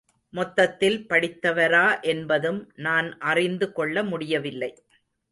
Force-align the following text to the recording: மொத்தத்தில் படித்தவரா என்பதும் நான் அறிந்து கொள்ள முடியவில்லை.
மொத்தத்தில் 0.33 1.05
படித்தவரா 1.09 2.01
என்பதும் 2.01 2.71
நான் 2.75 3.17
அறிந்து 3.19 3.71
கொள்ள 3.71 4.03
முடியவில்லை. 4.03 4.71